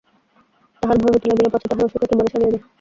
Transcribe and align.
তাঁহার 0.81 0.97
ভয় 1.01 1.11
হইতে 1.13 1.27
লাগিল, 1.29 1.47
পাছে 1.53 1.67
তাঁহার 1.69 1.85
অসুখ 1.87 2.01
একেবারে 2.03 2.29
সারিয়া 2.31 2.51
যায়। 2.51 2.63